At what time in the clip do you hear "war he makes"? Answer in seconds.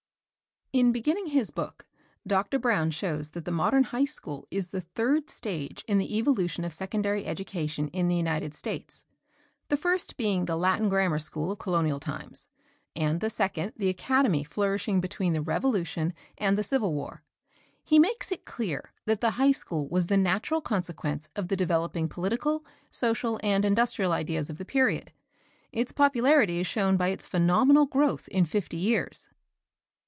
16.93-18.31